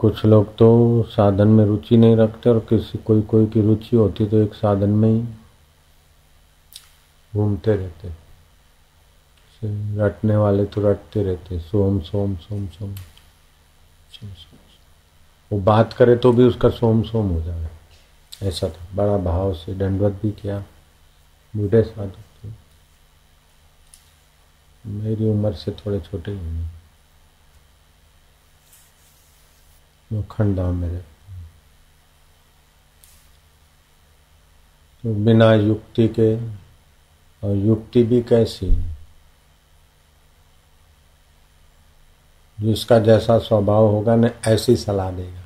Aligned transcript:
कुछ 0.00 0.24
लोग 0.24 0.56
तो 0.56 1.02
साधन 1.08 1.48
में 1.48 1.64
रुचि 1.64 1.96
नहीं 1.96 2.16
रखते 2.16 2.50
और 2.50 2.58
किसी 2.58 2.98
कोई 2.98 3.22
कोई 3.22 3.46
की 3.46 3.62
रुचि 3.62 3.96
होती 3.96 4.26
तो 4.26 4.38
एक 4.38 4.54
साधन 4.54 4.90
में 4.90 5.08
ही 5.08 5.22
घूमते 7.34 7.76
रहते 7.76 8.08
रटने 9.98 10.36
वाले 10.36 10.64
तो 10.64 10.80
रटते 10.80 11.22
रहते 11.22 11.58
सोम 11.60 12.00
सोम 12.00 12.36
सोम 12.36 12.66
सोम 12.66 12.94
सोम 12.94 14.30
सोम 14.30 14.58
वो 15.52 15.60
बात 15.60 15.92
करे 15.92 16.16
तो 16.16 16.32
भी 16.32 16.44
उसका 16.44 16.68
सोम 16.70 17.02
सोम 17.02 17.28
हो 17.28 17.40
जाए। 17.42 17.68
ऐसा 18.42 18.68
था। 18.68 18.86
बड़ा 18.94 19.16
भाव 19.18 19.54
से 19.54 19.74
दंडवत 19.74 20.12
भी 20.12 20.30
किया। 20.30 20.64
बूढ़े 21.56 21.82
साधु 21.82 22.48
मेरी 24.86 25.30
उम्र 25.30 25.52
से 25.52 25.72
थोड़े 25.72 26.00
छोटे 26.00 26.32
ही। 26.32 26.79
होंगे 30.12 30.28
खंडा 30.30 30.70
मेरे 30.70 31.04
तो 35.02 35.14
बिना 35.14 35.54
युक्ति 35.54 36.08
के, 36.08 36.46
और 37.46 37.56
युक्ति 37.56 38.02
भी 38.02 38.22
कैसी? 38.22 38.66
जिसका 42.60 42.98
जैसा 42.98 43.38
स्वभाव 43.38 43.86
होगा, 43.86 44.16
न 44.16 44.30
ऐसी 44.46 44.76
सलाह 44.76 45.10
देगा। 45.10 45.40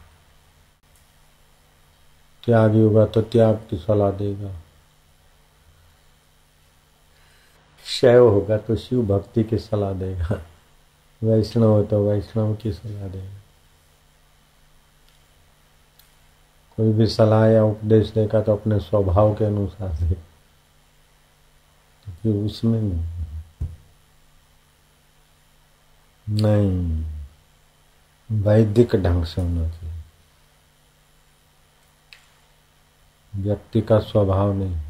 त्यागी 2.46 2.80
होगा 2.80 3.06
तो 3.06 3.22
त्याग 3.22 3.66
की 3.70 3.76
सलाह 3.76 4.10
देगा। 4.10 4.60
शैव 7.84 8.28
होगा 8.28 8.58
तो 8.58 8.76
शिव 8.76 9.02
भक्ति 9.02 9.44
की 9.44 9.58
सलाह 9.58 9.92
देगा। 9.92 10.46
वैष्णव 11.22 11.66
हो 11.66 11.82
तो 11.82 12.08
वैष्णव 12.08 12.54
की 12.54 12.72
सलाह 12.72 13.08
देगा। 13.08 13.43
कोई 16.76 16.92
भी 16.92 17.06
सलाह 17.06 17.46
या 17.46 17.64
उपदेश 17.64 18.10
देगा 18.10 18.40
तो 18.40 18.56
अपने 18.56 18.80
स्वभाव 18.80 19.34
के 19.34 19.44
अनुसार 19.44 19.88
दे 19.88 20.14
तो 22.08 22.46
उसमें 22.46 22.80
नहीं। 22.80 23.24
नहीं। 26.42 27.04
वैदिक 28.42 28.96
ढंग 28.96 29.24
से 29.24 29.42
होना 29.42 29.68
चाहिए। 29.68 30.00
व्यक्ति 33.36 33.80
का 33.80 33.98
स्वभाव 33.98 34.52
नहीं। 34.52 34.80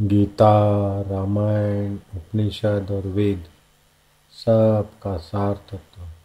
गीता, 0.00 0.50
रामायण, 1.02 1.94
उपनिषद 1.94 2.88
और 2.90 3.02
वेद, 3.06 3.48
सब 4.32 4.90
का 5.02 5.16
सार 5.16 5.54
तत्व। 5.54 6.02
के 6.02 6.17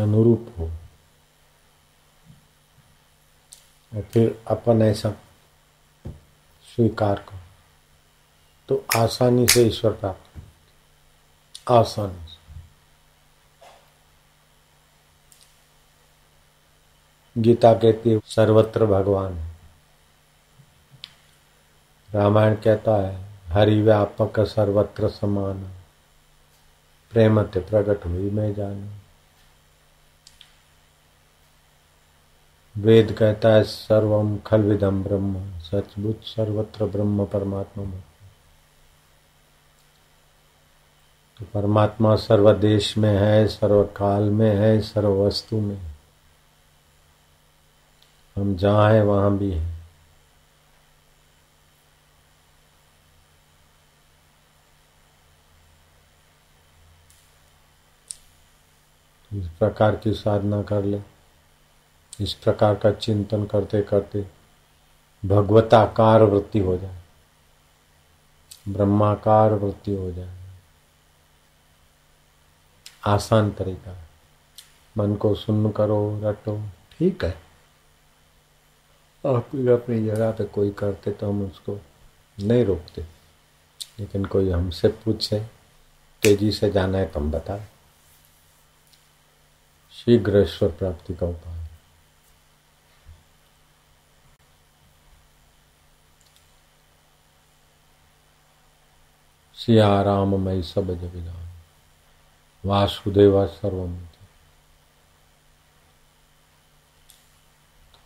अनुरूप 0.00 0.54
हो। 0.58 0.70
और 3.94 4.02
फिर 4.02 4.44
अपन 4.48 4.82
ऐसा 4.82 5.10
स्वीकार 6.74 7.18
करो। 7.18 7.38
तो 8.68 8.84
आसानी 8.96 9.48
से 9.48 9.62
ईश्वर 9.62 9.92
प्राप्त 9.92 10.42
आसानी 11.70 12.26
से। 12.28 12.44
गीता 17.42 17.74
कहती 17.74 18.10
है, 18.10 18.20
सर्वत्र 18.26 18.86
भगवान 18.86 19.50
रामायण 22.10 22.54
कहता 22.54 23.08
है, 23.08 23.40
हरि 23.46 23.82
व्यापक 23.82 24.40
सर्वत्र 24.40 25.08
समान 25.08 25.64
प्रेम 27.10 27.42
प्रकट 27.42 28.06
हुई 28.06 28.30
मैं 28.30 28.54
जान। 28.54 29.03
वेद 32.76 33.12
कहता 33.12 33.48
है 33.48 33.62
सर्वम 33.62 34.36
खल 34.38 34.62
विदम 34.62 35.02
ब्रह्म 35.02 35.60
सचबुच 35.60 36.24
सर्वत्र 36.26 36.86
ब्रह्म 36.86 37.24
परमात्मा 37.26 37.84
तो 41.40 41.44
परमात्मा 41.54 42.16
सर्वदेश 42.16 42.96
में 42.98 43.16
है, 43.18 43.46
सर्वकाल 43.48 44.22
में 44.22 44.50
है 44.56 44.80
सर्व 44.80 45.22
वस्तु 45.26 45.60
में 45.60 45.78
हम 48.36 48.54
जहाँ 48.56 48.90
हैं, 48.92 49.02
वहाँ 49.02 49.36
भी 49.38 49.50
हैं। 49.52 49.72
इस 59.32 59.48
प्रकार 59.58 59.96
की 59.96 60.12
साधना 60.12 60.62
कर 60.62 60.84
ले। 60.84 61.13
इस 62.20 62.32
प्रकार 62.34 62.74
का 62.74 62.90
चिंतन 62.92 63.44
करते 63.44 63.82
करते 63.82 64.26
भगवताकार 65.22 66.22
वृत्ति 66.22 66.58
हो 66.58 66.76
जाए, 66.78 67.00
ब्रह्माकार 68.68 69.52
वृत्ति 69.52 69.94
हो 69.94 70.10
जाए। 70.12 70.36
आसान 73.06 73.50
तरीका 73.50 73.96
मन 74.96 75.14
को 75.14 75.34
सुन्न 75.34 75.70
करो, 75.70 76.20
रटो, 76.24 76.58
ठीक 76.98 77.24
है। 77.24 77.30
आप 79.24 79.50
अपनी 79.72 80.04
जगह 80.06 80.30
पे 80.30 80.44
कोई 80.44 80.70
करते 80.70 81.10
तो 81.10 81.28
हम 81.28 81.44
उसको 81.46 81.78
नहीं 82.38 82.64
रोकते। 82.64 83.02
लेकिन 83.98 84.24
कोई 84.24 84.50
हमसे 84.50 84.88
पूछे, 84.88 85.40
तेज़ी 86.22 86.50
से 86.52 86.70
जाना 86.70 86.98
है 86.98 87.06
तो 87.06 87.20
हम 87.20 87.30
बताए। 87.30 87.66
शीघ्र 89.94 90.42
ईश्वर 90.42 90.68
प्राप्ति 90.70 91.14
का 91.14 91.26
उपाय। 91.26 91.63
सिया 99.66 100.02
राम 100.02 100.40
मई 100.40 100.62
सब 100.62 100.86
जगदान। 100.86 101.48
वासुदेवा 102.64 103.46
सर्वम 103.46 103.98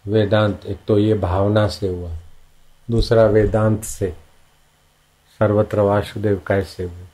वेदांत, 0.07 0.67
एक 0.67 0.79
तो 0.89 0.99
ये 0.99 1.15
भावना 1.15 1.69
से 1.69 1.89
हुआ। 1.89 2.17
दूसरा 2.91 3.27
वेदांत 3.27 3.85
से, 3.85 4.17
सर्वत्र 5.39 5.81
वासुदेव 5.81 6.43
कैसे 6.47 6.85
हुए? 6.85 7.07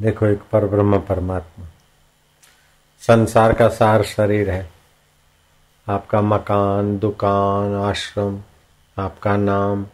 देखो 0.00 0.26
एक 0.26 0.42
पर 0.52 0.66
ब्रह्म 0.66 1.00
परमात्मा। 1.00 1.66
संसार 3.00 3.52
का 3.52 3.68
सार 3.68 4.02
शरीर 4.02 4.50
है। 4.50 4.72
आपका 5.88 6.20
मकान, 6.20 6.98
दुकान, 6.98 7.74
आश्रम, 7.74 8.42
आपका 8.98 9.36
नाम 9.36 9.86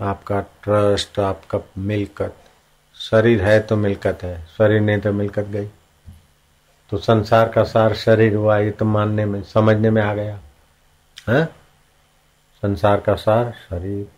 आपका 0.00 0.40
ट्रस्ट 0.40 1.18
आपका 1.18 1.58
मिलकत। 1.78 2.36
शरीर 2.94 3.44
है 3.44 3.60
तो 3.60 3.76
मिलकत 3.76 4.18
है, 4.22 4.46
शरीर 4.46 4.80
नहीं 4.80 4.98
तो 4.98 5.12
मिलकत 5.12 5.42
गई। 5.42 5.66
तो 6.90 6.98
संसार 6.98 7.48
का 7.48 7.64
सार 7.64 7.94
शरीर 7.94 8.34
हुआ, 8.34 8.58
ये 8.58 8.70
तो 8.70 8.84
मानने 8.84 9.24
में, 9.24 9.42
समझने 9.42 9.90
में 9.90 10.02
आ 10.02 10.14
गया। 10.14 10.40
है? 11.28 11.44
संसार 12.54 13.00
का 13.00 13.14
सार 13.14 13.50
शरीर। 13.50 14.08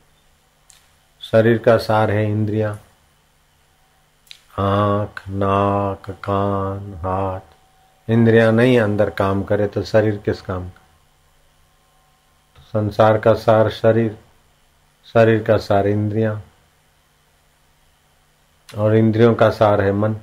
शरीर 1.21 1.59
का 1.59 1.77
सार 1.77 2.11
है 2.11 2.31
इंद्रिया। 2.31 2.79
आँख, 4.59 5.29
नाक, 5.29 6.11
कान, 6.11 6.95
हाथ। 6.95 7.41
इंद्रिया 8.11 8.51
नहीं 8.51 8.81
अंदर 8.81 9.11
काम 9.11 9.43
करे 9.43 9.67
तो 9.67 9.83
शरीर 9.83 10.17
किस 10.17 10.41
काम? 10.41 10.69
का 10.69 10.81
तो 12.57 12.63
संसार 12.63 13.19
का 13.19 13.35
सार 13.35 13.71
शरीर। 13.71 14.19
शरीर 15.15 15.43
का 15.43 15.57
सार 15.57 15.87
इंद्रिया, 15.87 16.41
और 18.69 18.95
इंद्रियों 18.97 19.35
का 19.35 19.49
सार 19.51 19.81
है 19.81 19.93
मन। 19.93 20.17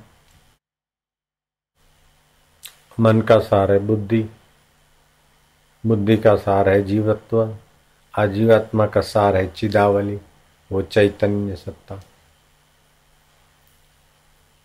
मन 3.00 3.20
का 3.20 3.38
सार 3.38 3.72
है 3.72 3.78
बुद्धि 3.78 4.22
बुद्धि 5.84 6.16
का 6.16 6.36
सार 6.36 6.68
है 6.68 6.82
जीवत्व, 6.82 7.56
आजीवात्मा 8.14 8.86
का 8.86 9.00
सार 9.00 9.36
है 9.36 9.46
चिदावली, 9.52 10.18
वो 10.70 10.82
चैतन्य 10.82 11.56
सत्ता। 11.56 12.00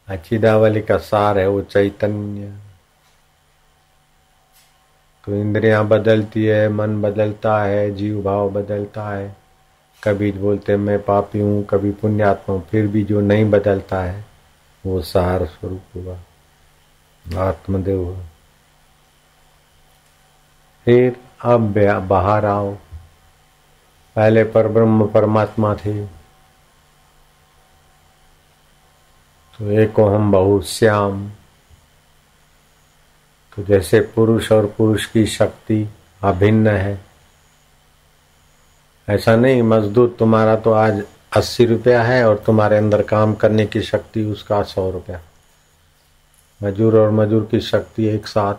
चिदावली 0.08 0.82
का 0.82 0.98
सार 0.98 1.38
है 1.40 1.48
वो 1.48 1.62
चैतन्य। 1.62 2.58
तो 5.24 5.36
इंद्रियाँ 5.36 5.88
बदलती 5.88 6.46
है, 6.46 6.68
मन 6.70 7.02
बदलता 7.02 7.64
है, 7.64 7.92
जीव 7.92 8.22
भाव 8.24 8.50
बदलता 8.52 9.10
है। 9.10 9.43
कभी 10.04 10.32
बोलते 10.32 10.78
मैं 10.78 11.02
पापी 11.04 11.40
हूँ, 11.40 11.64
कभी 11.66 11.92
पुण्यात्मा 11.92 12.56
हूँ, 12.56 12.68
फिर 12.68 12.88
भी 12.88 13.04
जो 13.04 13.22
नहीं 13.22 13.50
बदलता 13.50 14.02
है, 14.04 14.26
वो 14.86 15.02
सार 15.02 15.46
स्वरूप 15.46 15.82
हुआ 15.96 16.18
आत्मदेव 17.40 18.00
हुआ 18.00 18.20
फिर 20.86 21.16
अब 21.42 21.78
बाहर 22.08 22.46
आओ। 22.46 22.74
पहले 24.16 24.44
पर 24.44 24.68
ब्रह्म, 24.68 25.08
परमात्मा 25.08 25.76
थे। 25.76 26.06
तो 29.54 29.72
एको 29.72 30.06
हम 30.06 30.32
बहु 30.32 30.62
श्याम। 30.62 31.30
तो 33.56 33.64
जैसे 33.64 34.00
पुरुष 34.02 34.52
और 34.52 34.66
पुरुष 34.78 35.06
की 35.06 35.26
शक्ति 35.26 35.90
अभिन्न 36.24 36.68
है 36.68 37.13
ऐसा 39.10 39.36
नहीं, 39.36 39.62
मजदूर, 39.62 40.16
तुम्हारा 40.20 40.56
तो 40.56 40.72
आज 40.72 41.04
अस्सी 41.34 41.66
रुपया 41.66 42.04
है 42.04 42.28
और 42.28 42.44
तुम्हारे 42.46 42.78
अंदर 42.78 43.02
काम 43.02 43.34
करने 43.34 43.66
की 43.66 43.82
शक्ति, 43.82 44.24
उसका 44.26 44.64
सौ 44.64 44.92
रुपया। 44.92 45.22
मजूर 46.64 47.00
और 47.00 47.12
मजूर 47.12 47.48
की 47.52 47.60
शक्ति 47.60 48.06
एक 48.06 48.28
साथ, 48.28 48.56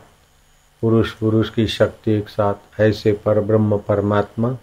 पुरुष 0.82 1.12
पुरुष 1.12 1.50
की 1.50 1.66
शक्ति 1.66 2.12
एक 2.12 2.28
साथ, 2.28 2.80
ऐसे 2.80 3.12
पर 3.12 3.40
ब्रह्म 3.40 3.78
परमात्मा 3.78 4.56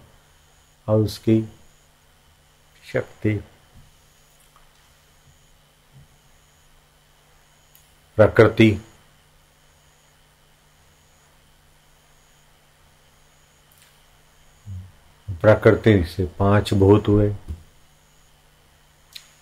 और 0.87 0.99
उसकी 0.99 1.49
शक्ति। 2.93 3.39
प्रकृति 8.15 8.81
प्रकृति 15.41 16.03
से 16.03 16.25
पाँच 16.39 16.73
भूत 16.73 17.07
हुए। 17.07 17.33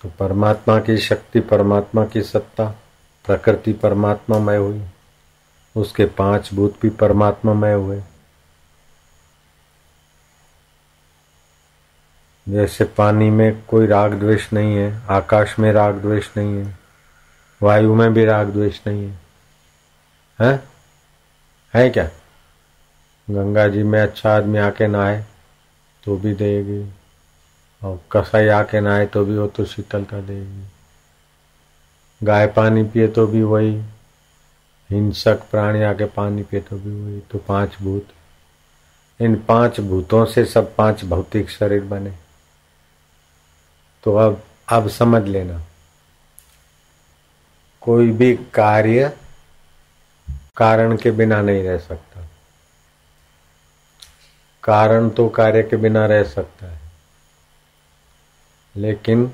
तो 0.02 0.10
परमात्मा 0.20 0.80
की 0.80 0.98
शक्ति 0.98 1.40
परमात्मा 1.40 2.06
की 2.06 2.22
सत्ता 2.22 2.66
प्रकृति 3.26 3.74
परमात्मामय 3.74 4.56
हुई। 4.56 4.86
उसके 5.76 6.06
पाँच 6.06 6.54
भूत 6.54 6.78
भी 6.82 6.90
परमात्मा 6.90 7.54
परमात्मामय 7.54 7.74
हुए। 7.74 8.04
जैसे 12.50 12.84
पानी 12.84 13.30
में 13.30 13.64
कोई 13.64 13.88
राग 13.88 14.14
द्वेष 14.14 14.54
नहीं 14.54 14.76
है 14.76 15.02
आकाश 15.10 15.60
में 15.60 15.72
राग 15.72 15.96
द्वेष 15.96 16.30
नहीं 16.38 16.66
है 16.66 16.80
वायु 17.62 17.96
में 17.96 18.14
भी 18.14 18.26
राग 18.26 18.48
द्वेष 18.48 18.80
नहीं 18.88 19.10
है। 19.10 19.20
है, 20.42 20.64
है 21.74 21.90
क्या? 21.90 22.10
गंगा 23.30 23.68
जी 23.68 23.84
में 23.84 24.02
अच्छा 24.02 24.38
आदमी 24.38 24.58
आके 24.58 24.88
नहाए। 24.88 25.26
तो 26.10 26.18
भी 26.18 26.34
देगी। 26.34 26.94
और 27.84 28.02
कसाई 28.12 28.48
आके 28.48 28.82
नहाए 28.82 29.06
तो 29.06 29.26
भी 29.26 29.38
वो 29.38 29.48
तो 29.48 29.66
शीतल 29.66 30.04
का 30.04 30.22
देगी। 30.22 30.68
गाय 32.24 32.48
पानी 32.48 32.84
पिए 32.84 33.08
तो 33.08 33.28
भी 33.28 33.44
वही। 33.44 33.84
हिंसक 34.90 35.36
प्राणी 35.52 35.84
आके 35.84 36.06
पानी 36.06 36.44
पिए 36.44 36.60
तो 36.60 36.78
भी 36.78 36.92
वही। 37.02 37.20
तो 37.20 37.40
पाँच 37.40 37.78
भूत। 37.82 38.08
इन 39.22 39.36
पाँच 39.36 39.80
भूतों 39.80 40.26
से 40.26 40.46
सब 40.46 40.76
पाँच 40.76 41.06
भौतिक 41.06 41.50
शरीर 41.50 41.84
बने। 41.84 42.14
तो 44.04 44.16
अब 44.16 44.44
अब 44.70 44.90
समझ 44.90 45.28
लेना। 45.28 45.66
कोई 47.82 48.12
भी 48.12 48.36
कार्य 48.36 49.18
कारण 50.58 50.98
के 50.98 51.12
बिना 51.12 51.42
नहीं 51.42 51.64
रह 51.64 51.78
सकता। 51.78 52.29
कारण 54.70 55.10
तो 55.10 55.28
कार्य 55.30 55.64
के 55.64 55.78
बिना 55.78 56.06
रह 56.06 56.24
सकता 56.24 56.72
है। 56.72 56.80
लेकिन 58.76 59.26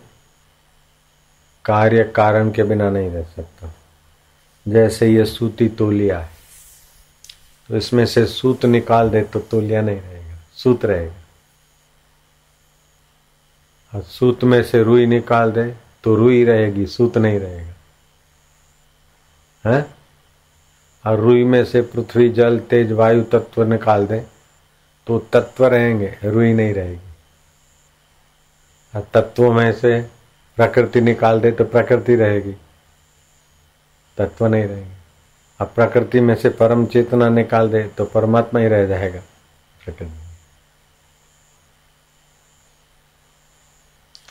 कार्य 1.65 2.03
कारण 2.15 2.51
के 2.51 2.63
बिना 2.63 2.89
नहीं 2.89 3.09
रह 3.09 3.23
सकता। 3.25 3.73
जैसे 4.65 5.07
ये 5.07 5.25
सूती 5.25 5.67
तोलिया 5.69 6.19
है 6.19 6.29
तो 7.69 7.77
इसमें 7.77 8.05
से 8.05 8.25
सूत 8.25 8.65
निकाल 8.65 9.09
दे 9.09 9.21
तो 9.23 9.39
तोलिया 9.41 9.81
नहीं 9.81 9.99
रहेगा, 10.01 10.37
सूत 10.53 10.85
रहेगा। 10.85 11.15
और 13.93 14.01
सूत 14.01 14.43
में 14.43 14.63
से 14.63 14.83
रुई 14.83 15.05
निकाल 15.05 15.51
दे 15.51 15.65
तो 16.03 16.15
रुई 16.15 16.43
रहेगी, 16.43 16.85
सूत 16.85 17.17
नहीं 17.17 17.39
रहेगा। 17.39 17.73
है? 19.65 19.85
और 21.05 21.19
रुई 21.19 21.43
में 21.43 21.65
से 21.65 21.81
पृथ्वी, 21.81 22.29
जल, 22.29 22.59
तेज, 22.59 22.91
वायु, 22.91 23.23
तत्व 23.23 23.63
निकाल 23.63 24.07
दे 24.07 24.19
तो 25.07 25.17
तत्व 25.33 25.65
रहेंगे, 25.65 26.17
रुई 26.23 26.53
नहीं 26.53 26.73
रहेगी। 26.73 27.13
और 28.93 29.07
तत्वों 29.13 29.51
में 29.53 29.71
से 29.73 29.99
प्रकृति 30.57 31.01
निकाल 31.01 31.39
दे 31.41 31.51
तो 31.51 31.63
प्रकृति 31.65 32.15
रहेगी। 32.15 32.55
तत्व 34.17 34.47
नहीं 34.47 34.63
रहेगी। 34.63 34.93
अब 35.59 35.71
प्रकृति 35.75 36.19
में 36.19 36.35
से 36.35 36.49
परम 36.49 36.85
चेतना 36.85 37.29
निकाल 37.29 37.69
दे 37.69 37.83
तो 37.87 38.05
परमात्मा 38.05 38.59
ही 38.59 38.67
रह 38.67 38.85
जाएगा 38.87 39.19
प्रकृति 39.81 40.11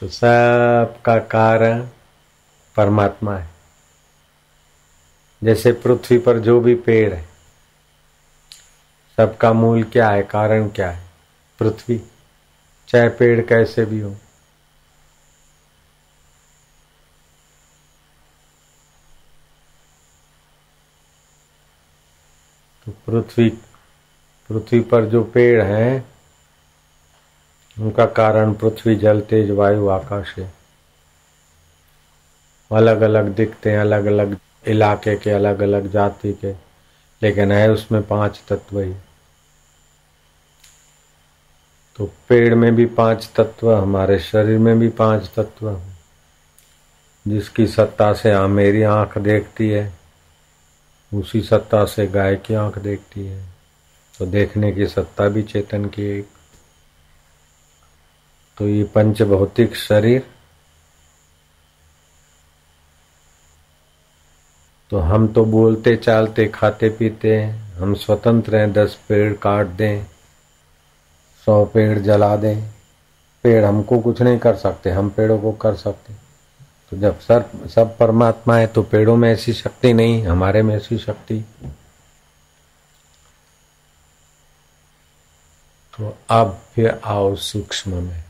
तो 0.01 0.09
सबका 0.09 1.19
कारण 1.19 1.87
परमात्मा 2.77 3.37
है। 3.37 3.49
जैसे 5.43 5.73
पृथ्वी 5.75 6.19
पर 6.19 6.39
जो 6.39 6.61
भी 6.61 6.75
पेड़ 6.75 7.13
है 7.15 7.34
सबका 9.17 9.53
मूल 9.53 9.83
क्या 9.85 10.11
है, 10.11 10.23
कारण 10.23 10.69
क्या 10.69 10.91
है? 10.91 11.05
पृथ्वी। 11.59 12.03
चाहे 12.89 13.09
पेड़ 13.09 13.47
कैसे 13.47 13.85
भी 13.85 14.01
हो। 14.01 14.11
तो 22.87 22.93
पृथ्वी 22.93 23.51
पृथ्वी 24.49 24.81
पर 24.81 25.05
जो 25.05 25.25
पेड़ 25.25 25.63
हैं, 25.63 26.09
उनका 27.81 28.07
कारण 28.07 28.55
पृथ्वी, 28.55 28.97
जल, 28.97 29.21
तेज, 29.21 29.51
वायु, 29.51 29.89
आकाश 29.89 30.35
है। 30.39 30.55
अलग 32.73 33.01
अलग 33.01 33.29
दिखते 33.29 33.71
हैं 33.71 33.79
अलग 33.79 34.05
अलग 34.05 34.39
इलाके 34.67 35.17
के 35.17 35.31
अलग 35.31 35.61
अलग 35.61 35.87
जाति 35.91 36.33
के। 36.33 36.74
लेकिन 37.25 37.53
है 37.53 37.71
उसमें 37.71 38.03
पाँच 38.03 38.43
तत्व 38.49 38.81
ही। 38.81 38.95
तो 41.97 42.11
पेड़ 42.29 42.55
में 42.55 42.75
भी 42.75 42.87
पाँच 42.87 43.31
तत्व, 43.37 43.75
हमारे 43.75 44.19
शरीर 44.19 44.59
में 44.59 44.79
भी 44.79 44.89
पाँच 44.89 45.31
तत्व। 45.37 45.81
जिसकी 47.29 47.67
सत्ता 47.67 48.13
से 48.13 48.33
आ 48.33 48.47
मेरी 48.47 48.83
आँख 48.83 49.19
देखती 49.19 49.69
है, 49.69 49.93
उसी 51.15 51.41
सत्ता 51.41 51.85
से 51.85 52.07
गाय 52.07 52.37
की 52.37 52.55
आँख 52.55 52.79
देखती 52.79 53.27
है। 53.27 53.49
तो 54.19 54.27
देखने 54.27 54.73
की 54.73 54.87
सत्ता 54.87 55.29
भी 55.29 55.43
चेतन 55.43 55.85
की 55.85 56.03
एक। 56.03 56.29
तो 58.59 58.69
ये 58.69 58.85
पंच 58.85 59.23
भौतिक 59.23 59.77
शरीर 59.77 60.34
तो 64.95 64.99
हम 65.01 65.27
तो 65.29 65.45
बोलते 65.45 65.95
चालते 65.97 66.47
खाते 66.49 66.89
पीते 66.89 67.35
हैं। 67.37 67.75
हम 67.75 67.95
स्वतंत्र 67.95 68.57
हैं, 68.57 68.73
दस 68.73 68.97
पेड़ 69.09 69.33
काट 69.35 69.67
दें, 69.69 70.05
सौ 71.47 71.65
पेड़ 71.65 71.99
जला 71.99 72.37
दें। 72.37 72.63
पेड़ 73.45 73.65
हमको 73.65 73.99
कुछ 73.99 74.21
नहीं 74.23 74.39
कर 74.39 74.57
सकते, 74.57 74.91
हम 74.91 75.09
पेड़ों 75.11 75.39
को 75.39 75.53
कर 75.53 75.75
सकते 75.75 76.15
तो 76.91 76.97
जब 76.97 77.19
सर, 77.21 77.45
सब 77.69 77.97
परमात्मा 77.99 78.57
है 78.57 78.67
तो 78.67 78.83
पेड़ों 78.83 79.17
में 79.17 79.31
ऐसी 79.33 79.53
शक्ति 79.53 79.93
नहीं, 79.93 80.23
हमारे 80.27 80.63
में 80.63 80.75
ऐसी 80.77 80.99
शक्ति। 80.99 81.41
तो 85.99 86.17
अब 86.31 86.59
फिर 86.75 87.01
आओ 87.05 87.35
सूक्ष्म 87.37 88.03
में। 88.03 88.21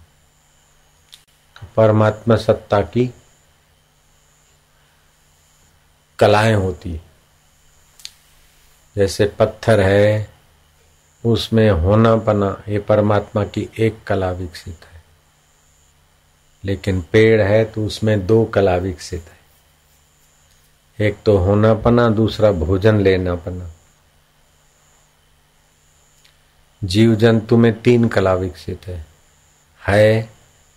तो 1.57 1.67
परमात्मा 1.77 2.37
सत्ता 2.37 2.81
की 2.81 3.11
कलाएँ 6.19 6.55
होती 6.55 6.93
है। 6.93 7.01
जैसे 8.97 9.27
पत्थर 9.27 9.81
है, 9.81 10.35
उसमें 11.27 11.71
होना 11.71 12.17
पना 12.17 12.63
ये 12.69 12.79
परमात्मा 12.79 13.45
की 13.45 13.69
एक 13.79 14.05
कला 14.07 14.31
विकसित 14.31 14.81
है। 14.93 15.03
लेकिन 16.65 17.03
पेड़ 17.03 17.43
है 17.43 17.65
तो 17.65 17.87
उसमें 17.87 18.27
दो 18.27 18.45
कला 18.45 18.77
विकसित 18.77 19.25
है। 19.29 19.35
एक 21.07 21.17
तो 21.27 21.37
होना 21.37 21.75
पना 21.75 22.09
दूसरा 22.09 22.53
भोजन 22.53 23.01
लेना 23.01 23.35
पना 23.35 23.71
जीव 26.85 27.15
जंतु 27.15 27.57
में 27.57 27.81
तीन 27.81 28.09
कला 28.09 28.35
विकसित 28.35 28.87
है। 28.87 29.07
है, 29.89 30.31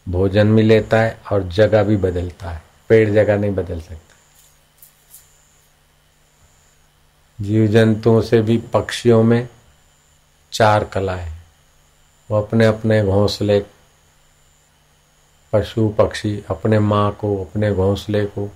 भोजन 0.09 0.55
भी 0.55 0.61
लेता 0.61 1.01
है 1.01 1.21
और 1.31 1.43
जगह 1.43 1.83
भी 1.83 1.97
बदलता 1.97 2.49
है। 2.49 2.63
पेड़ 2.89 3.09
जगह 3.09 3.37
नहीं 3.37 3.51
बदल 3.51 3.81
सकता। 3.81 4.06
जीव 7.41 7.67
जंतुओं 7.67 8.21
से 8.21 8.41
भी 8.41 8.57
पक्षियों 8.57 9.23
में 9.23 9.49
चार 10.51 10.83
कला 10.83 11.15
है। 11.15 11.41
वो 12.31 12.41
अपने 12.41 12.65
अपने 12.65 13.03
घोंसले 13.03 13.65
पशु, 15.53 15.89
पक्षी 15.89 16.43
अपने 16.49 16.79
माँ 16.79 17.11
को, 17.11 17.43
अपने 17.43 17.73
घोंसले 17.73 18.25
को 18.25 18.51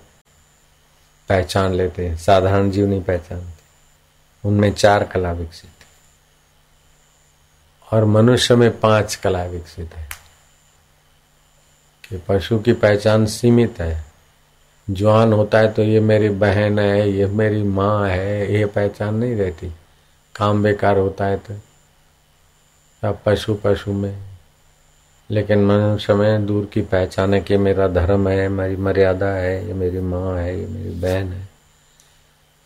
पहचान 1.28 1.72
लेते 1.72 2.08
हैं। 2.08 2.16
साधारण 2.16 2.70
जीव 2.70 2.86
नहीं 2.86 3.02
पहचानते। 3.02 3.62
उनमें 4.48 4.72
चार 4.72 5.04
कला 5.04 5.32
विकसित 5.32 5.70
है। 5.70 5.86
और 7.92 8.04
मनुष्य 8.04 8.56
में 8.56 8.80
पाँच 8.80 9.14
कला 9.14 9.44
विकसित 9.44 9.94
है। 9.94 10.08
कि 12.08 12.22
पशु 12.28 12.58
की 12.58 12.72
पहचान 12.72 13.26
सीमित 13.26 13.80
है। 13.80 14.11
जवान 14.88 15.32
होता 15.32 15.58
है 15.58 15.72
तो 15.72 15.82
ये 15.82 16.00
मेरी 16.00 16.28
बहन 16.28 16.78
है, 16.78 17.10
ये 17.10 17.26
मेरी 17.26 17.62
माँ 17.62 18.08
है, 18.08 18.52
ये 18.54 18.66
पहचान 18.66 19.14
नहीं 19.14 19.36
रहती। 19.36 19.70
काम 20.34 20.62
बेकार 20.62 20.98
होता 20.98 21.24
है 21.24 21.36
तो 21.38 21.54
सब 23.02 23.18
पशु 23.26 23.54
पशु 23.54 23.92
में। 23.92 24.18
लेकिन 25.30 25.64
मनुष्य 25.64 26.14
में 26.14 26.46
दूर 26.46 26.66
की 26.66 26.80
पहचान 26.82 27.34
है 27.34 27.40
कि 27.40 27.56
मेरा 27.56 27.88
धर्म 27.88 28.28
है, 28.28 28.48
मेरी 28.48 28.76
मर्यादा 28.76 29.26
है, 29.26 29.66
ये 29.66 29.74
मेरी 29.74 30.00
माँ 30.00 30.36
है, 30.38 30.58
ये 30.60 30.66
मेरी 30.66 30.90
बहन 30.90 31.32
है, 31.32 31.48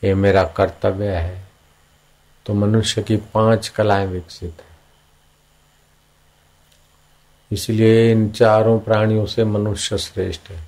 ये 0.05 0.15
मेरा 0.15 0.45
कर्तव्य 0.45 1.11
है। 1.11 1.45
तो 2.47 2.55
मनुष्य 2.55 3.03
की 3.03 3.17
पाँच 3.17 3.69
कलाएँ 3.69 4.07
विकसित 4.07 4.55
है। 4.61 4.77
इसलिए 7.53 8.13
इन 8.13 8.31
चारों 8.31 8.79
प्राणियों 8.81 9.27
से 9.27 9.45
मनुष्य 9.45 9.99
श्रेष्ठ 9.99 10.51
है। 10.51 10.66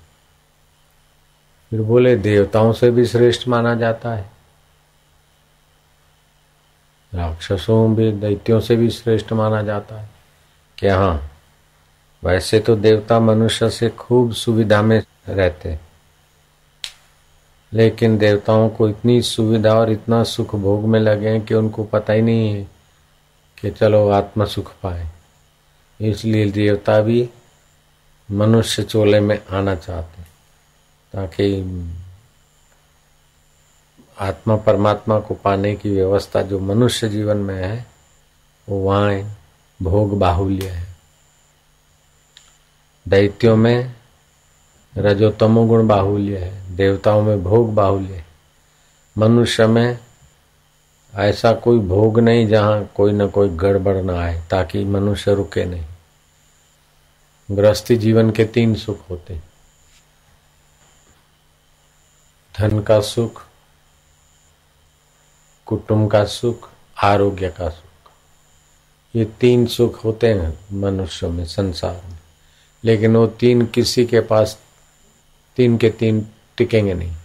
फिर 1.70 1.80
बोले, 1.80 2.16
देवताओं 2.16 2.72
से 2.72 2.90
भी 2.90 3.04
श्रेष्ठ 3.06 3.48
माना 3.48 3.74
जाता 3.74 4.14
है। 4.14 4.30
राक्षसों 7.14 7.94
भी, 7.94 8.12
दैत्यों 8.12 8.60
से 8.60 8.76
भी 8.76 8.90
श्रेष्ठ 8.90 9.32
माना 9.32 9.62
जाता 9.62 10.00
है। 10.00 10.08
क्या 10.78 10.96
हाँ 10.98 11.30
वैसे 12.24 12.60
तो 12.60 12.76
देवता 12.76 13.20
मनुष्य 13.20 13.70
से 13.70 13.88
खूब 13.88 14.32
सुविधा 14.32 14.82
में 14.82 15.02
रहते 15.28 15.78
लेकिन 17.72 18.18
देवताओं 18.18 18.68
को 18.68 18.88
इतनी 18.88 19.22
सुविधा 19.22 19.74
और 19.74 19.90
इतना 19.90 20.22
सुख 20.24 20.54
भोग 20.54 20.84
में 20.84 21.00
लगे 21.00 21.28
हैं 21.28 21.44
कि 21.44 21.54
उनको 21.54 21.84
पता 21.84 22.12
ही 22.12 22.22
नहीं 22.22 22.52
है 22.52 22.68
कि 23.58 23.70
चलो 23.70 24.08
आत्मा 24.08 24.44
सुख 24.44 24.72
पाए। 24.82 25.06
इसलिए 26.00 26.50
देवता 26.50 27.00
भी 27.00 27.28
मनुष्य 28.30 28.82
चोले 28.82 29.20
में 29.20 29.38
आना 29.50 29.74
चाहते 29.74 30.17
ताकि 31.12 31.62
आत्मा 34.18 34.56
परमात्मा 34.56 35.20
को 35.20 35.34
पाने 35.34 35.76
की 35.76 35.90
व्यवस्था 35.90 36.42
जो 36.42 36.60
मनुष्य 36.60 37.08
जीवन 37.08 37.36
में 37.36 37.64
है, 37.64 37.86
वो 38.68 38.78
वहाँ 38.78 39.36
भोग 39.82 40.18
बाहुल्य 40.18 40.68
है। 40.68 40.86
दैत्यों 43.08 43.56
में 43.56 43.94
रजोतमो 44.96 45.66
गुण 45.66 45.86
बाहुल्य 45.86 46.38
है, 46.38 46.76
देवताओं 46.76 47.22
में 47.22 47.44
भोग 47.44 47.74
बाहुल्य 47.74 48.14
है। 48.14 48.26
मनुष्य 49.18 49.66
में 49.66 49.98
ऐसा 51.14 51.52
कोई 51.52 51.78
भोग 51.78 52.20
नहीं 52.20 52.48
जहाँ 52.48 52.92
कोई 52.96 53.12
न 53.12 53.28
कोई 53.28 53.48
गड़बड़ 53.48 53.96
ना 53.96 54.20
आए, 54.20 54.42
ताकि 54.50 54.84
मनुष्य 54.84 55.34
रुके 55.34 55.64
नहीं। 55.64 55.84
गृहस्थी 57.50 57.96
जीवन 57.96 58.30
के 58.30 58.44
तीन 58.44 58.74
सुख 58.74 59.10
होते 59.10 59.34
धन 62.58 62.80
का 62.80 63.00
सुख, 63.00 63.42
कुटुंब 65.66 66.10
का 66.10 66.24
सुख, 66.24 66.70
आरोग्य 67.02 67.48
का 67.48 67.68
सुख। 67.68 68.10
ये 69.16 69.24
तीन 69.24 69.66
सुख 69.66 70.04
होते 70.04 70.34
हैं 70.34 70.58
मनुष्य 70.72 71.28
में, 71.28 71.44
संसार 71.44 72.02
में। 72.10 72.18
लेकिन 72.84 73.16
वो 73.16 73.26
तीन 73.26 73.66
किसी 73.66 74.06
के 74.06 74.20
पास, 74.20 74.58
तीन 75.56 75.78
के 75.78 75.90
तीन 75.90 76.26
टिकेंगे 76.56 76.94
नहीं। 76.94 77.16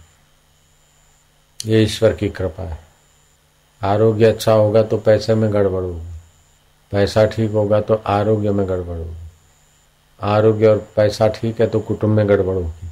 ये 1.66 1.82
ईश्वर 1.82 2.14
की 2.14 2.28
कृपा 2.28 2.62
है। 2.62 2.84
आरोग्य 3.82 4.24
अच्छा 4.24 4.52
होगा 4.52 4.82
तो 4.82 4.98
पैसे 4.98 5.34
में 5.34 5.52
गड़बड़ 5.52 5.82
होगी। 5.82 6.06
पैसा 6.92 7.26
ठीक 7.26 7.50
होगा 7.50 7.80
तो 7.80 7.94
आरोग्य 7.94 8.50
में 8.50 8.68
गड़बड़ 8.68 8.98
होगी। 8.98 9.28
आरोग्य 10.20 10.66
और 10.66 10.88
पैसा 10.96 11.28
ठीक 11.28 11.60
है 11.60 11.66
तो 11.66 11.80
कुटुंब 11.80 12.16
में 12.16 12.28
गड़बड़ 12.28 12.54
होगी। 12.54 12.88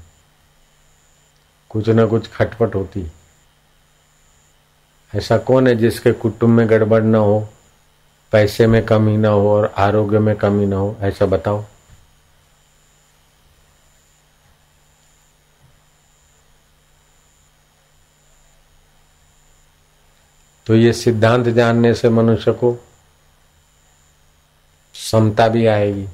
कुछ 1.73 1.89
ना 1.89 2.07
कुछ 2.07 2.29
खटपट 2.29 2.75
होती 2.75 3.07
ऐसा 5.15 5.39
कौन 5.39 5.67
है 5.69 5.75
जिसके 5.77 6.13
कुटुंब 6.13 6.51
में 6.51 6.71
गड़बड़ 6.71 7.03
ना 7.03 7.19
हो, 7.19 7.49
पैसे 8.33 8.67
में 8.67 8.87
कमी 8.87 9.17
ना 9.17 9.29
हो 9.29 9.51
और 9.51 9.75
आरोग्य 9.77 10.19
में 10.19 10.37
कमी 10.37 10.67
ना 10.67 10.77
हो? 10.77 10.97
ऐसा 11.01 11.27
बताओ। 11.27 11.65
तो 20.67 20.75
ये 20.75 20.93
सिद्धांत 20.93 21.49
जानने 21.49 21.95
से 21.95 22.09
मनुष्य 22.09 22.53
को 22.53 22.77
समता 24.95 25.49
भी 25.49 25.67
आएगी 25.67 26.09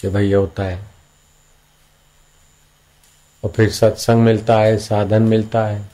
कि 0.00 0.08
भाई 0.08 0.28
ये 0.28 0.34
होता 0.34 0.62
है। 0.62 0.89
और 3.44 3.50
फिर 3.50 3.70
सत्संग 3.70 4.22
मिलता 4.22 4.58
है, 4.58 4.78
साधन 4.78 5.22
मिलता 5.22 5.66
है। 5.66 5.90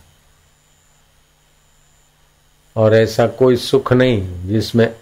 और 2.76 2.94
ऐसा 2.94 3.26
कोई 3.26 3.56
सुख 3.56 3.92
नहीं 3.92 4.48
जिसमें 4.48 4.96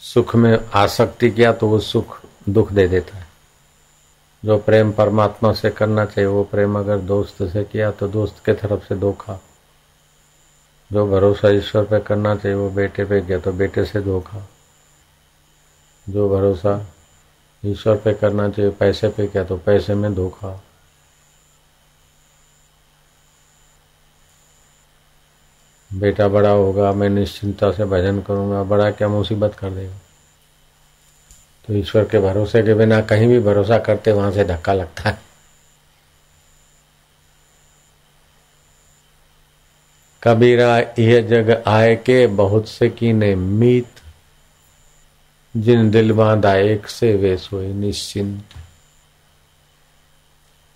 सुख 0.00 0.36
में 0.36 0.58
आसक्ति 0.74 1.30
किया 1.30 1.52
तो 1.52 1.68
वो 1.68 1.78
सुख, 1.78 2.20
दुख 2.48 2.72
दे 2.72 2.88
देता 2.88 3.16
है। 3.16 3.26
जो 4.44 4.58
प्रेम 4.58 4.92
परमात्मा 4.92 5.52
से 5.52 5.70
करना 5.70 6.04
चाहिए, 6.04 6.26
वो 6.26 6.44
प्रेम 6.44 6.78
अगर 6.78 6.98
दोस्त 6.98 7.42
से 7.42 7.64
किया 7.64 7.90
तो 7.90 8.08
दोस्त 8.08 8.42
के 8.46 8.52
तरफ़ 8.52 8.80
से 8.80 8.94
धोखा। 8.96 9.40
जो 10.92 11.06
भरोसा 11.06 11.48
ईश्वर 11.48 11.84
पे 11.84 12.00
करना 12.00 12.36
चाहिए, 12.36 12.56
वो 12.56 12.70
बेटे 12.70 13.04
पे 13.04 13.20
किया 13.20 13.38
तो 13.38 13.52
बेटे 13.52 13.84
से 13.84 14.00
धोखा। 14.00 14.48
जो 16.08 16.28
भरोसा 16.28 16.93
ईश्वर 17.66 17.96
पे 17.96 18.14
करना 18.14 18.48
चाहिए, 18.48 18.70
पैसे 18.70 19.08
पे 19.08 19.26
क्या? 19.26 19.44
तो 19.44 19.56
पैसे 19.56 19.94
में 19.94 20.14
धोखा। 20.14 20.62
बेटा 25.94 26.28
बड़ा 26.28 26.50
होगा, 26.50 26.92
मैं 26.92 27.08
निश्चिंता 27.08 27.72
से 27.72 27.84
भजन 27.84 28.20
करूँगा, 28.20 28.62
बड़ा 28.62 28.90
क्या 28.90 29.08
मुसीबत 29.08 29.54
कर 29.54 29.70
देगा। 29.70 29.94
तो 31.66 31.74
ईश्वर 31.74 32.04
के 32.04 32.18
भरोसे 32.18 32.62
के 32.62 32.74
बिना 32.74 33.00
कहीं 33.00 33.28
भी 33.28 33.40
भरोसा 33.40 33.78
करते, 33.78 34.12
वहाँ 34.12 34.32
से 34.32 34.44
धक्का 34.44 34.72
लगता 34.72 35.10
है। 35.10 35.18
कबीरा, 40.22 40.78
यह 40.78 41.28
जग 41.28 41.62
आए 41.66 41.96
के 41.96 42.26
बहुत 42.26 42.68
से 42.68 42.90
की 42.90 42.96
कीने, 42.96 43.34
मीत 43.34 43.93
जिन 45.56 45.90
दिल 45.90 46.12
बांधा 46.12 46.54
एक 46.54 46.86
से 46.86 47.16
वे 47.16 47.36
सोए 47.36 47.72
निश्चिंत 47.72 48.44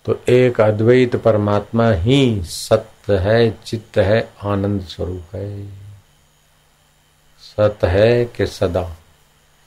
तो 0.05 0.21
एक 0.29 0.61
अद्वैत 0.61 1.15
परमात्मा 1.15 1.91
ही 1.91 2.41
सत्य 2.43 3.17
है, 3.17 3.57
चित्त 3.65 3.97
है, 3.97 4.33
आनंद 4.43 4.81
स्वरूप 4.81 5.35
है। 5.35 5.67
सत्य 7.39 7.87
है 7.87 8.25
कि 8.25 8.47
सदा, 8.47 8.97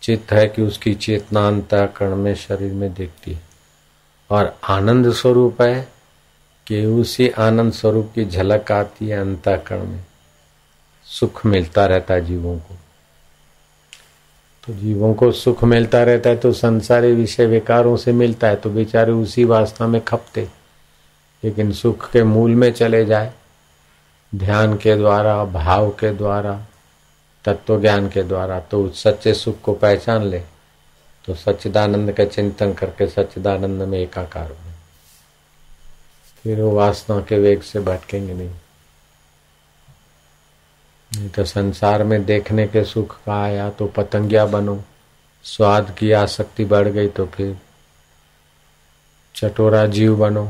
चित्त 0.03 0.33
है 0.33 0.49
कि 0.49 0.63
उसकी 0.63 0.95
चेतना 0.95 1.49
अंतकरण 1.49 2.17
में 2.17 2.35
शरीर 2.35 2.73
में 2.73 2.95
देखती 2.95 3.33
है। 3.33 3.43
और 4.31 4.59
आनंद 4.69 5.13
स्वरूप 5.13 5.63
है 5.63 5.89
कि 6.67 6.85
उसी 6.85 7.29
आनंद 7.29 7.73
स्वरूप 7.73 8.13
की 8.15 8.25
झलक 8.25 8.73
आती 8.73 9.09
है 9.09 9.21
अंतकरण 9.21 9.85
में। 9.85 10.05
सुख 11.05 11.47
मिलता 11.47 11.87
रहता 11.87 12.15
है 12.15 12.25
जीवों 12.25 12.59
को। 12.59 12.77
तो 14.67 14.73
जीवों 14.73 15.13
को 15.15 15.31
सुख 15.33 15.63
मिलता 15.65 16.03
रहता 16.03 16.31
है 16.31 16.37
तो 16.37 16.53
संसारी 16.53 17.13
विषय 17.13 17.47
विकारों 17.47 17.97
से 17.97 18.13
मिलता 18.13 18.49
है 18.49 18.57
तो 18.57 18.71
बेचारे 18.71 19.13
उसी 19.13 19.45
वास्ता 19.45 19.87
में 19.87 20.01
खपते। 20.05 20.49
लेकिन 21.43 21.73
सुख 21.73 22.11
के 22.11 22.23
मूल 22.23 22.51
में 22.51 22.71
चले 22.73 23.05
जाए, 23.05 23.33
ध्यान 24.33 24.77
के 24.77 24.97
द्वारा, 24.97 25.45
भाव 25.45 25.91
के 25.91 26.13
द्वारा 26.13 26.55
तत्व 27.45 27.81
ज्ञान 27.81 28.09
के 28.09 28.23
द्वारा 28.23 28.61
तो 28.61 28.89
सच्चे 28.89 29.35
सुख 29.35 29.61
को 29.61 29.73
पहचान 29.73 30.23
ले 30.23 30.43
तो 31.25 31.35
सच्चिदानंद 31.35 32.13
का 32.13 32.25
चिंतन 32.25 32.73
करके 32.73 33.07
सच्चिदानंद 33.07 33.83
में 33.83 33.99
एकाकार 33.99 34.49
हो 34.49 34.57
फिर 36.45 36.61
वो 36.61 36.71
वासना 36.71 37.21
के 37.21 37.39
वेग 37.39 37.63
से 37.63 37.81
भटकेंगे 37.81 38.35
नहीं। 38.35 38.51
नहीं 41.17 41.29
तो 41.29 41.45
संसार 41.45 42.03
में 42.05 42.25
देखने 42.25 42.67
के 42.67 42.85
सुख 42.85 43.17
का 43.25 43.43
आया 43.43 43.71
तो 43.71 43.87
पतंगिया 43.87 44.45
बनो। 44.47 44.83
स्वाद 45.45 45.95
की 45.99 46.13
आसक्ति 46.13 46.65
बढ़ 46.65 46.89
गई 46.89 47.09
तो 47.09 47.27
फिर 47.27 47.57
चटोरा 49.35 49.87
जीव 49.87 50.17
बनो 50.17 50.45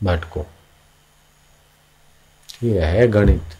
भटको। 0.00 0.46
ये 2.62 2.84
है 2.84 3.06
गणित। 3.08 3.56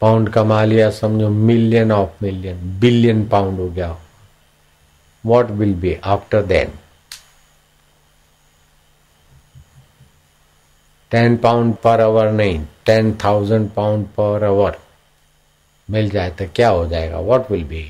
पाउंड 0.00 0.28
कमा 0.28 0.62
लिया, 0.64 0.90
समझो 0.90 1.28
million 1.28 1.92
of 1.92 2.24
million 2.24 2.78
billion 2.80 3.26
pound 3.28 3.58
हो 3.60 3.68
गया। 3.68 3.96
What 5.24 5.50
will 5.50 5.74
be 5.74 5.94
after 5.94 6.44
then? 6.46 6.70
10 11.12 11.36
pound 11.42 11.74
per 11.76 12.00
hour 12.00 12.30
नहीं, 12.32 12.64
ten 12.86 13.12
thousand 13.24 13.70
pound 13.72 14.06
per 14.16 14.44
hour. 14.44 14.78
मिल 15.88 16.10
जाए 16.10 16.30
तो 16.30 16.44
क्या 16.56 16.68
हो 16.68 16.86
जाएगा? 16.88 17.20
व्हाट 17.20 17.50
विल 17.50 17.64
बी 17.64 17.84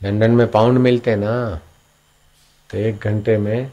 लंदन 0.00 0.30
में 0.30 0.46
पाउंड 0.50 0.78
मिलते 0.78 1.16
ना 1.16 1.34
तो 2.70 2.78
एक 2.78 2.98
घंटे 2.98 3.36
में 3.38 3.70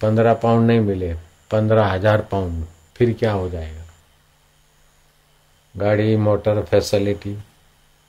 पंद्रह 0.00 0.34
पाउंड 0.34 0.66
नहीं 0.66 0.80
मिले, 0.80 1.12
पंद्रह 1.50 1.86
हज़ार 1.86 2.22
पाउंड, 2.30 2.64
फिर 2.96 3.12
क्या 3.12 3.32
हो 3.32 3.48
जाएगा? 3.50 3.84
गाड़ी, 5.74 6.16
मोटर 6.16 6.62
फैसिलिटी 6.62 7.36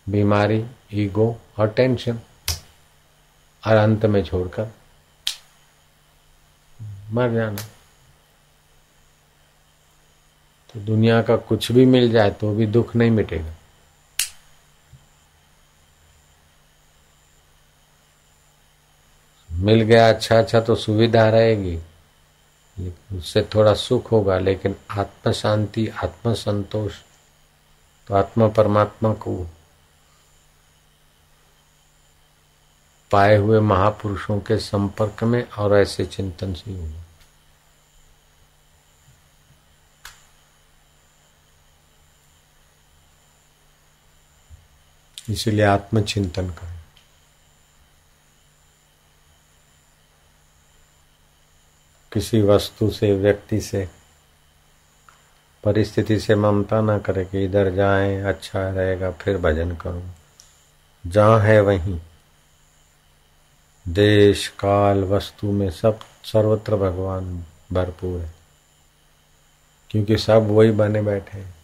बीमारी 0.08 0.66
ईगो 0.94 1.36
और 1.60 1.70
टेंशन 1.70 2.20
और 3.64 3.76
अंत 3.76 4.06
में 4.06 4.24
छोड़कर 4.24 4.72
मर 7.12 7.32
जाना। 7.32 7.62
तो 10.70 10.80
दुनिया 10.80 11.22
का 11.22 11.36
कुछ 11.36 11.72
भी 11.72 11.86
मिल 11.86 12.12
जाए 12.12 12.32
तो 12.32 12.54
भी 12.56 12.66
दुख 12.68 12.96
नहीं 12.96 13.12
मिटेगा। 13.12 13.54
मिल 19.50 19.82
गया 19.82 20.10
अच्छा 20.10 20.38
अच्छा 20.40 20.60
तो 20.60 20.76
सुविधा 20.76 21.30
रहेगी। 21.30 21.78
उससे 23.14 23.42
थोड़ा 23.56 23.74
सुख 23.74 24.12
होगा, 24.12 24.38
लेकिन 24.40 24.76
आत्म 24.92 25.32
शांति 25.32 25.88
आत्म 26.04 26.34
संतोष 26.34 26.94
तो 28.08 28.16
आत्मा 28.16 28.48
परमात्मा 28.48 29.14
को 29.14 29.36
पाए 33.12 33.36
हुए 33.36 33.60
महापुरुषों 33.60 34.40
के 34.40 34.58
संपर्क 34.58 35.24
में 35.24 35.50
और 35.50 35.78
ऐसे 35.78 36.06
चिंतन 36.06 36.54
से 36.54 36.74
होगा। 36.74 37.06
इसलिए 45.30 45.66
आत्मचिंतन 45.66 46.50
करें। 46.50 46.80
किसी 52.14 52.42
वस्तु 52.42 52.92
से, 52.92 53.14
व्यक्ति 53.14 53.62
से, 53.62 53.90
परिस्थिति 55.64 56.20
से 56.20 56.36
ममता 56.36 56.82
ना 56.82 56.98
करे 56.98 57.26
कि 57.26 57.46
इधर 57.46 57.76
जाए 57.76 58.22
अच्छा 58.22 58.70
रहेगा, 58.70 59.12
फिर 59.12 59.38
भजन 59.38 59.76
करूँ। 59.76 60.12
जहाँ 61.08 61.40
है 61.40 61.62
वहीं। 61.62 62.00
देश, 63.88 64.48
काल, 64.48 65.04
वस्तु 65.04 65.52
में 65.52 65.72
सब, 65.72 66.00
सर्वत्र 66.24 66.76
भगवान 66.76 67.46
भरपूर 67.72 68.22
है। 68.22 68.34
क्योंकि 69.90 70.18
सब 70.18 70.48
वही 70.48 70.72
बने 70.72 71.02
बैठे 71.02 71.38
हैं। 71.38 71.56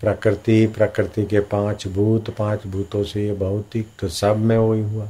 प्रकृति 0.00 0.66
प्रकृति 0.66 1.26
के 1.26 1.40
पाँच 1.40 1.88
भूत, 1.88 2.30
पाँच 2.30 2.66
भूतों 2.66 3.04
से 3.04 3.26
ये 3.26 3.34
भौतिक 3.34 3.88
तो 3.98 4.08
सब 4.08 4.36
में 4.36 4.58
वही 4.58 4.82
हुआ। 4.82 5.06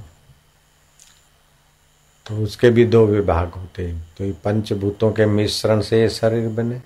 तो 2.27 2.37
उसके 2.37 2.71
भी 2.71 2.85
दो 2.85 3.07
विभाग 3.07 3.49
होते 3.49 3.89
हैं। 3.89 4.09
तो 4.19 4.25
ये 4.25 4.33
पंचभूतों 4.33 5.13
के 5.13 5.27
मिश्रण 5.27 5.81
से 5.81 6.01
ये 6.01 6.09
शरीर 6.09 6.49
बने। 6.49 6.83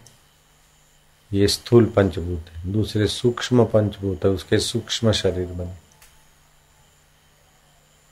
ये 1.32 1.48
स्थूल 1.48 1.86
पंचभूत 1.86 2.44
है। 2.50 2.72
दूसरे 2.72 3.06
सूक्ष्म 3.06 3.64
पंचभूत 3.64 4.24
है, 4.24 4.30
उसके 4.30 4.58
सूक्ष्म 4.58 5.12
शरीर 5.12 5.46
बने। 5.46 5.87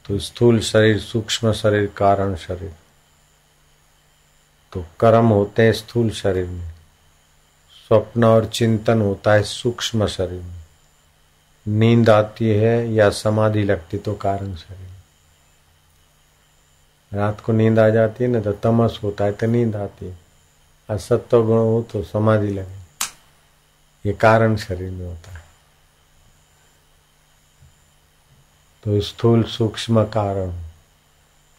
तो 0.09 0.19
स्थूल 0.19 0.61
शरीर, 0.61 0.99
सूक्ष्म 1.01 1.53
शरीर, 1.53 1.87
कारण 1.87 2.35
शरीर। 2.37 2.75
तो 4.73 4.85
कर्म 5.01 5.27
होते 5.27 5.63
हैं 5.63 5.73
स्थूल 5.73 6.11
शरीर 6.11 6.47
में। 6.47 6.71
स्वप्न 7.89 8.25
और 8.25 8.47
चिंतन 8.47 9.03
होता 9.03 9.33
है 9.33 9.43
सूक्ष्म 9.43 10.07
शरीर 10.07 10.43
में। 10.43 10.65
नींद 11.69 12.11
आती 12.11 12.49
है 12.49 12.93
या 12.93 13.11
समाधि 13.11 13.63
लगती 13.63 13.99
तो 13.99 14.15
कारण 14.15 14.55
शरीर। 14.55 14.91
रात 17.13 17.41
को 17.41 17.53
नींद 17.53 17.79
आ 17.79 17.89
जाती 17.89 18.25
है 18.25 18.31
ना 18.31 18.41
तो 18.41 18.53
तमस 18.53 19.01
होता 19.03 19.25
है 19.25 19.33
तो 19.33 19.47
नींद 19.47 19.77
आती 19.77 20.07
है। 20.07 20.19
असत्व 20.89 21.47
गुण 21.47 21.59
हो 21.59 21.87
तो 21.93 22.03
समाधि 22.05 22.49
लगे। 22.49 22.79
ये 24.07 24.13
कारण 24.13 24.57
शरीर 24.57 24.91
में 24.91 25.07
होता 25.07 25.31
है। 25.31 25.46
तो 28.87 29.01
स्थूल 29.01 29.43
सूक्ष्म 29.43 30.05
कारण, 30.05 30.53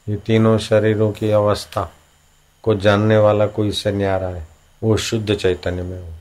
ये 0.09 0.15
तीनों 0.15 0.57
शरीरों 0.57 1.11
की 1.11 1.31
अवस्था 1.31 1.91
को 2.63 2.75
जानने 2.75 3.17
वाला 3.17 3.47
कोई 3.47 3.71
से 3.71 3.91
न्यारा 3.91 4.27
है, 4.27 4.47
वो 4.83 4.97
शुद्ध 4.97 5.35
चैतन्य 5.35 5.83
में 5.83 6.01
हो। 6.01 6.13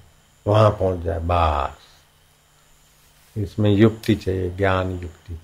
वहाँ 0.47 0.71
पहुँच 0.71 1.01
जाए, 1.01 1.19
बस। 1.19 1.77
इसमें 3.39 3.71
युक्ति 3.71 4.15
चाहिए, 4.15 4.51
ज्ञान 4.51 4.91
युक्ति। 4.91 5.39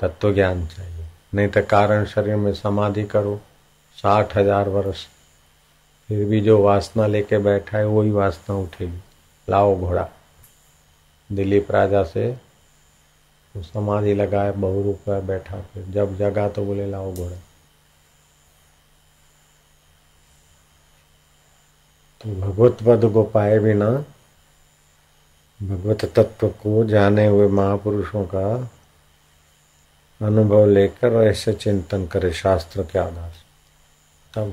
तत्व 0.00 0.34
ज्ञान 0.34 0.66
चाहिए। 0.66 1.06
नहीं 1.34 1.48
तो 1.48 1.62
कारण 1.62 2.04
शरीर 2.04 2.36
में 2.36 2.54
समाधि 2.54 3.04
करो, 3.04 3.40
साठ 3.96 4.36
हज़ार 4.36 4.68
वर्ष। 4.68 5.06
फिर 6.08 6.24
भी 6.24 6.40
जो 6.40 6.62
वासना 6.62 7.06
लेके 7.06 7.38
बैठा 7.38 7.78
है, 7.78 7.86
वही 7.86 8.10
वासना 8.10 8.56
उठेगी। 8.56 9.00
लाओ 9.48 9.76
घोड़ा। 9.76 10.08
दिलीप 11.32 11.70
राजा 11.70 12.02
से 12.02 12.49
तो 13.54 13.62
समाधि 13.62 14.14
लगाए, 14.14 14.52
बहु 14.52 14.82
रुपया 14.82 15.20
बैठा, 15.20 15.60
फिर 15.74 15.84
जब 15.90 16.16
जगा 16.18 16.48
तो 16.48 16.64
बोले, 16.64 16.90
लाओ 16.90 17.12
घोड़ा। 17.12 17.36
तो 22.20 22.34
भगवत 22.40 22.82
पद 22.82 23.10
को 23.12 23.22
पाए 23.24 23.58
बिना 23.58 23.90
भगवत 25.60 26.04
तत्व 26.16 26.48
को 26.48 26.84
जाने 26.84 27.26
हुए 27.26 27.46
महापुरुषों 27.48 28.24
का 28.26 28.46
अनुभव 30.20 30.66
लेकर 30.66 31.22
ऐसे 31.22 31.52
चिंतन 31.52 32.06
करे, 32.06 32.32
शास्त्र 32.32 32.82
के 32.82 32.98
आधार 32.98 33.32
तब 34.34 34.52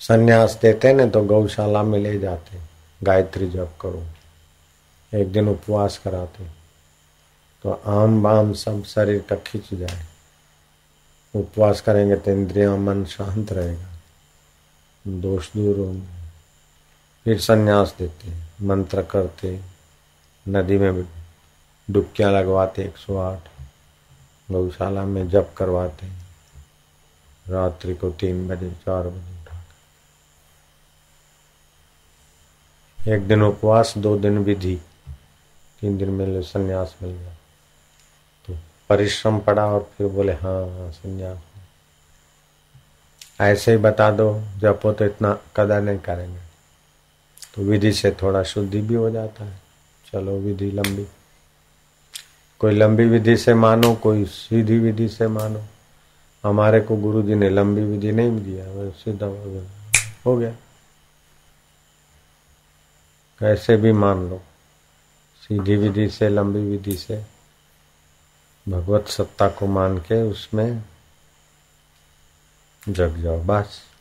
संन्यास 0.00 0.58
देते 0.62 0.92
न 0.92 1.10
तो 1.10 1.22
गौशाला 1.24 1.82
में 1.82 1.98
ले 1.98 2.18
जाते 2.18 2.58
गायत्री 3.00 3.46
जप 3.50 3.76
करो। 3.80 4.02
एक 5.14 5.32
दिन 5.32 5.48
उपवास 5.48 5.98
कराते 5.98 6.44
तो 7.64 7.72
आम 7.86 8.22
बाम 8.22 8.52
सब 8.52 8.82
शरीर 8.84 9.20
का 9.28 9.36
खिंच 9.36 9.74
जाए। 9.74 10.04
उपवास 11.34 11.80
करेंगे 11.80 12.16
तो 12.16 12.30
इंद्रिया, 12.30 12.74
मन 12.76 13.04
शांत 13.04 13.52
रहेगा। 13.52 13.88
दोष 15.20 15.52
दूर 15.52 15.78
होंगे। 15.78 16.22
फिर 17.26 17.40
संन्यास 17.40 17.94
देते 17.98 18.32
मंत्र 18.66 19.02
करते 19.02 19.60
नदी 20.46 20.78
में 20.78 21.04
डुबकियाँ 21.88 22.32
लगवाते 22.32 22.84
एक 22.84 22.96
सौ 22.96 23.16
आठ। 23.18 23.48
गौशाला 24.48 25.04
में 25.04 25.28
जप 25.28 25.54
करवाते 25.56 26.06
रात्रि 27.46 27.94
को 27.94 28.10
तीन 28.10 28.48
बजे, 28.48 28.70
चार 28.70 29.08
बजे 29.08 29.32
एक 33.06 33.26
दिन 33.28 33.42
उपवास, 33.42 33.94
दो 33.96 34.16
दिन 34.18 34.38
विधि। 34.38 34.78
दिन 35.90 36.10
में 36.10 36.42
संन्यास 36.42 36.96
मिल 37.02 37.12
गया। 37.12 37.34
तो 38.46 38.58
परिश्रम 38.88 39.38
पड़ा 39.38 39.66
और 39.66 39.90
फिर 39.98 40.06
बोले 40.06 40.32
हाँ 40.32 40.78
हाँ 40.78 40.90
संन्यास। 40.92 41.38
ऐसे 43.40 43.72
ही 43.72 43.78
बता 43.78 44.10
दो 44.10 44.42
जपो 44.58 44.92
तो 44.92 45.04
इतना 45.04 45.38
कदर 45.56 45.82
नहीं 45.82 45.98
करेंगे। 45.98 46.40
तो 47.54 47.62
विधि 47.62 47.92
से 47.92 48.10
थोड़ा 48.10 48.42
शुद्धि 48.42 48.80
भी 48.80 48.94
हो 48.94 49.10
जाता 49.10 49.44
है। 49.44 49.60
चलो, 50.12 50.38
विधि 50.38 50.70
लंबी। 50.70 51.06
कोई 52.58 52.74
लंबी 52.74 53.04
विधि 53.04 53.36
से 53.36 53.54
मानो, 53.54 53.94
कोई 53.94 54.24
सीधी 54.24 54.78
विधि 54.78 55.08
से 55.08 55.28
मानो। 55.28 55.62
हमारे 56.44 56.80
को 56.80 56.96
गुरु 56.96 57.22
जी 57.22 57.34
ने 57.34 57.50
लंबी 57.50 57.82
विधि 57.82 58.12
नहीं 58.12 58.30
दिया 58.30 58.90
सीधा 58.90 59.26
हो 60.26 60.36
गया। 60.36 60.52
कैसे 63.40 63.76
भी 63.76 63.92
मान 63.92 64.28
लो। 64.30 64.42
सीधी 65.44 65.76
विधि 65.76 66.10
से, 66.10 66.28
लंबी 66.28 66.60
विधि 66.60 66.96
से, 66.96 67.26
भगवत 68.68 69.06
सत्ता 69.06 69.48
को 69.48 69.66
मान 69.66 69.98
के 69.98 70.22
उसमें 70.22 70.84
जग 72.88 73.16
जाओ, 73.16 73.42
बस। 73.42 73.93